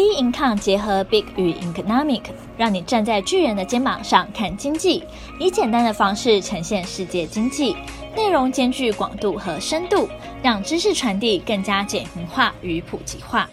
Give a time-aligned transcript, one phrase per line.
[0.00, 2.22] B Income 结合 Big 与 Economic，
[2.56, 5.04] 让你站在巨人的肩膀上看经济，
[5.38, 7.76] 以简单的方式呈现世界经济，
[8.16, 10.08] 内容兼具广度和深度，
[10.42, 13.50] 让知识传递更加简明化与普及化。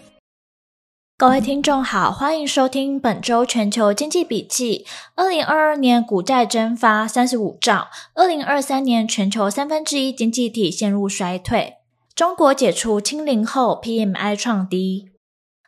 [1.17, 4.85] 各位听众好，欢迎收听本周全球经济笔记。
[5.15, 11.73] 二零二二年股债蒸发三十五兆，二零二三年全球三分之一经济体陷入衰退。
[12.15, 15.09] 中国解除清零后，PMI 创低。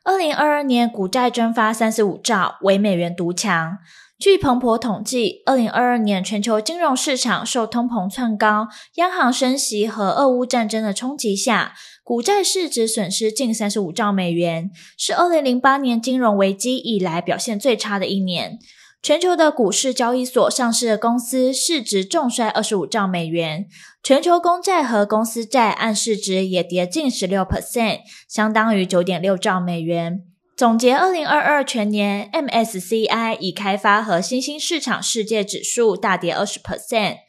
[0.05, 3.77] 二零二二年股债蒸发三十五兆，唯美元独强。
[4.17, 18.57] 据彭博统计，二零二二年全球金融市场受通膨窜高、央行升息和俄乌战争的冲击下，股债市值损失近三十五兆美元，是二零零八年金融危机以来表现最差的一年。
[19.01, 23.65] 全球的股市交易所上市的公司市值重衰二十五兆美元，
[24.03, 30.25] 全球公债和公司债按市值也跌近十六 percent，相当于九点六兆美元。
[30.57, 37.19] 总结二零二二全年，MSCI 已开发和新兴市场世界指数大跌二十 percent。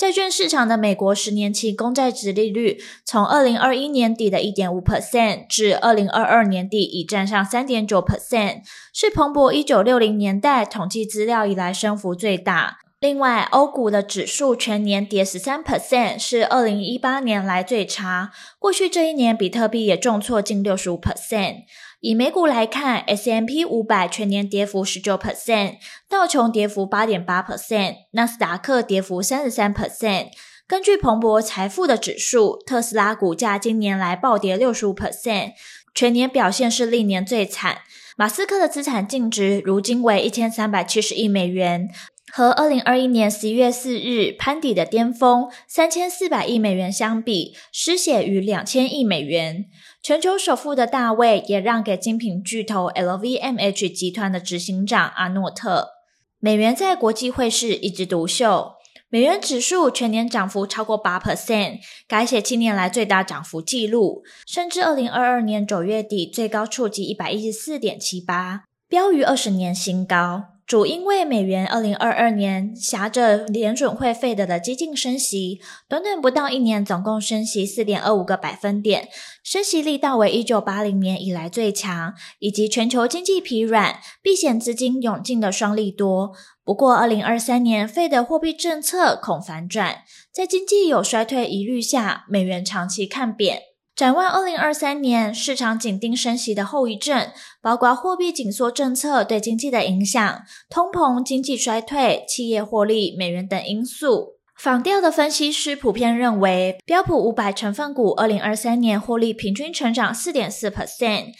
[0.00, 8.62] 债券市场的美国十年期公债殖利率从二零二一年底的一点五 percent 至二零二二年底已站上三点九 percent，
[8.94, 12.78] 是彭博一九六零年代统计资料以来升幅最大。
[12.98, 18.30] 另外，欧股的指数全年跌十三 percent，是二零一八年来最差。
[18.58, 21.64] 过去这一年，比特币也重挫近六十五 percent。
[22.00, 25.74] 以美股来看，S M P 五百全年跌幅十九 percent，
[26.08, 30.28] 道琼跌幅八点八 percent，纳斯达克跌幅三十三 percent。
[30.66, 35.52] 根据彭博财富的指数，特斯拉股价今年来暴跌六十五 percent，
[35.94, 37.80] 全年表现是历年最惨。
[38.16, 41.90] 马斯克的资产净值如今为一千三百七十亿美元，
[42.32, 49.66] 和二零二一年十一月四日攀底的巅峰三千四百亿美元相比，失血逾两千亿美元。
[50.02, 55.90] 全球首富的大卫也让给精品巨头 LVMH 集团的执行长阿诺特。
[56.38, 58.72] 美元在国际汇市一枝独秀，
[59.10, 70.44] 美元指数全年涨幅超过八 percent，改写七年来最大涨幅纪录，甚至二零二二年九月底最高触及一百一十四点七八，标于二十年新高。
[70.70, 79.08] 主因为美元二零二二年挟着联准会费德的激进升息，短短不到一年，总共升息四点二五个百分点，
[79.42, 86.30] 升息力道为一九八零年以来最强，以及全球经济疲软、避险资金涌进的双利多。
[86.62, 93.69] 不过，二零二三年费德货币政策恐反转，在经济有衰退疑虑下，美元长期看贬。
[94.00, 97.28] 展望二零二三年，市场紧盯升息的后遗症，
[97.60, 100.40] 包括货币紧缩政策对经济的影响、
[100.70, 104.36] 通膨、经济衰退、企业获利、美元等因素。
[104.58, 111.34] 访调的分析师普遍认为，标普五百成分股二零二三年获利平均成长四点四 percent，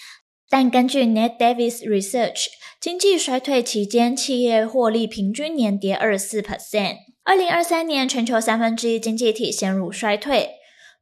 [0.50, 2.48] 但根据 Ned Davis Research，
[2.78, 6.96] 经济衰退期间企业获利平均年跌二十四 percent。
[7.24, 10.59] 二零二三年，全球三分之一经济体陷入衰退。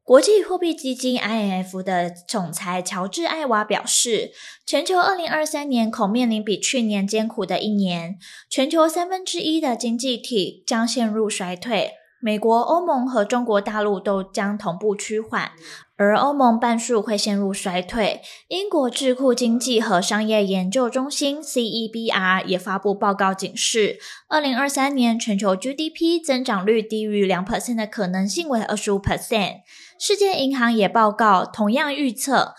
[0.08, 4.32] 国际货币基金 IMF 的总裁乔治·艾娃表示，
[4.64, 15.52] 全球2023年恐面临比去年艰苦的一年，全球三分之一的经济体将陷入衰退，美国、欧盟和中国大陆都将同步趋缓，
[15.96, 18.22] 而欧盟半数会陷入衰退。
[18.48, 23.98] 英国智库经济和商业研究中心 CEBR 也发布报告警示
[24.28, 29.58] 二零二三年全球 GDP 增长率低于2%的可能性为25%。
[30.00, 32.54] 世界银行也报告，同样预测，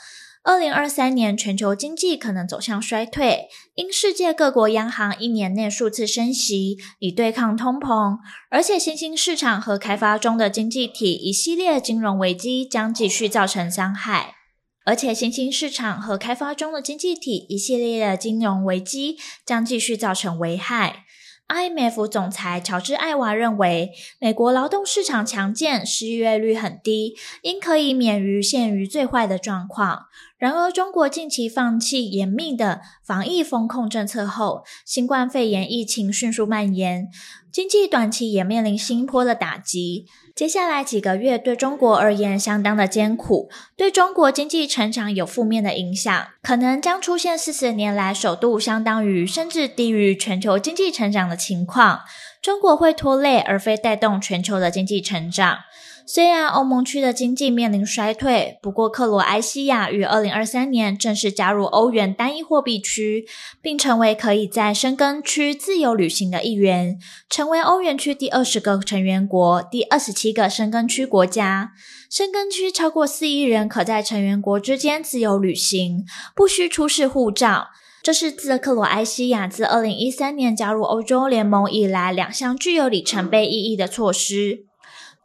[0.49, 8.17] 二零二三年全球经济可能走向衰退，因世界各国央行一年内数次升息，以对抗通膨，
[8.49, 14.33] 而且新兴市场和开发中的经济体一系列金融危机将继续造成伤害，
[14.85, 21.05] 而且新兴市场和开发中的经济体一系列的金融危机将继续造成危害。
[21.47, 30.05] IMF 总裁乔治·艾娃认为，美国劳动市场强健，失业率很低，应可以免于陷于最坏的状况。
[30.39, 37.09] 然而，中国近期放弃严密的防疫封控政策后，新冠肺炎疫情迅速蔓延，
[37.51, 40.05] 经济短期也面临新一波的打击。
[40.33, 51.99] 接下来几个月对中国而言相当的艰苦，对中国经济成长有负面的影响，可能将出现四十年来首度相当于甚至低于全球经济成长的情况。
[52.41, 55.57] 中国会拖累而非带动全球的经济成长。
[56.11, 63.27] 虽然欧盟区的经济面临衰退，不过克罗埃西亚于二零二三年正式加入欧元单一货币区，
[63.61, 66.97] 并成为可以在申根区自由旅行的一员，
[67.29, 71.73] 成为欧元区第二十个成员国，第二十七个申根区国家。
[72.09, 76.03] 申根区超过四亿人可在成员国之间自由旅行，
[76.35, 77.67] 不需出示护照。
[78.01, 84.68] 这是自克罗埃西亚自二零一三年加入欧洲联盟以来两项具有里程碑意义的措施。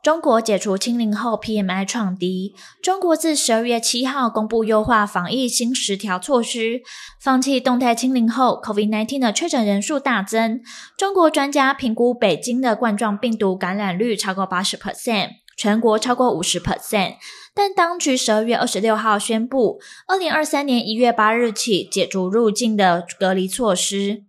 [0.05, 2.55] 中国解除清零后，PMI 创低。
[2.83, 6.83] 中国自十二月七号公布优化防疫新十条措施，
[7.19, 10.61] 放弃动态清零后，COVID-19 的确诊人数大增。
[10.99, 17.15] 中国专家评估北京的冠状病毒感染率超过八十 percent，全国超过五十 percent。
[17.55, 24.25] 但当局十二月二十六号宣布，二零二三年一月八日起解除入境的隔离措施。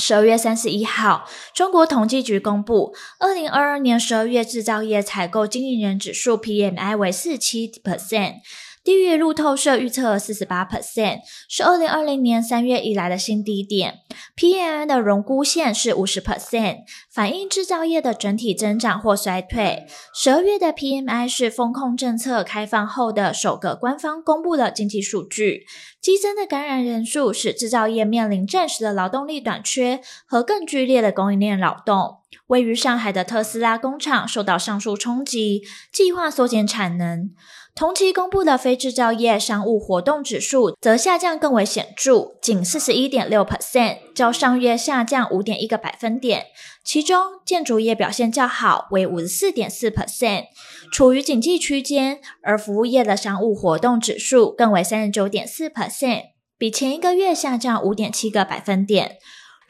[0.00, 8.36] 十二月三十一号，中国统计局公布，二零二二年十二月制造业采购经营人指数 PMI 为四七 percent。
[8.82, 13.98] 低于路透社预测的四十八 percent，是二零二零年三月以来的新低点。
[14.36, 16.78] PMI 的荣枯线是五十 percent，
[17.12, 19.86] 反映制造业的整体增长或衰退。
[20.14, 25.66] 十二月的 PMI 是风控政策开放后的首个官方公布的经济数据。
[26.00, 32.16] 激增的感染人数使制造业面临暂时的劳动力短缺和更剧烈的供应链扰动。
[32.46, 35.62] 位于上海的特斯拉工厂受到上述冲击，
[35.92, 37.30] 计划缩减产能。
[37.74, 46.46] 同期公布的非制造业商务活动指数则下降更为显著，仅四十一点六 percent，较上月下降五点一个百分点。
[46.84, 50.44] 其中，建筑业表现较好，为五十四点四 percent，
[50.92, 56.22] 处于景气区间；而服务业的商务活动指数更为三十九点四 percent，
[56.58, 59.16] 比前一个月下降五点七个百分点。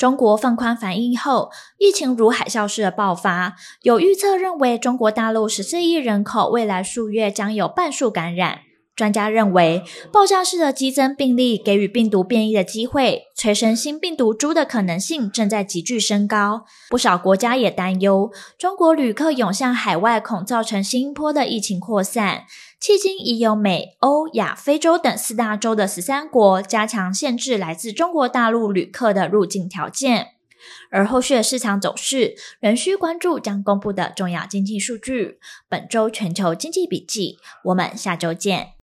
[0.01, 3.57] 中国放宽防疫后，疫情如海啸式的爆发。
[3.83, 8.61] 有预测认为，中国大陆十四亿人口未来数月将有半数感染。
[8.97, 16.65] 专家认为，爆炸式的激增病例给予病毒变异的机会，催生新病毒株的可能性正在急剧升高。
[16.89, 22.45] 不少国家也担忧，中国旅客涌向海外，恐造成新一波的疫情扩散。
[22.81, 30.29] 迄今已有美、欧、亚、非洲等四大洲的十三国加强限制来自中国大陆旅客的入境条件，
[30.91, 35.39] 而后续的市场走势仍需关注将公布的重要经济数据。
[35.69, 38.73] 本周全球经济笔记，我们下周见。